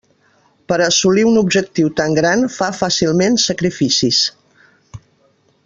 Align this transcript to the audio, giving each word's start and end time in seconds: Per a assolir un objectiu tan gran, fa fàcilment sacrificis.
Per 0.71 0.77
a 0.77 0.85
assolir 0.85 1.25
un 1.31 1.37
objectiu 1.41 1.91
tan 2.01 2.17
gran, 2.21 2.47
fa 2.55 2.71
fàcilment 2.79 3.37
sacrificis. 3.45 4.23